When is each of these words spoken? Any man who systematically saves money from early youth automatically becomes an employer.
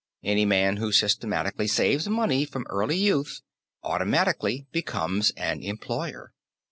Any 0.23 0.45
man 0.45 0.77
who 0.77 0.91
systematically 0.91 1.67
saves 1.67 2.09
money 2.09 2.43
from 2.43 2.65
early 2.71 2.97
youth 2.97 3.41
automatically 3.83 4.65
becomes 4.71 5.29
an 5.37 5.61
employer. 5.61 6.33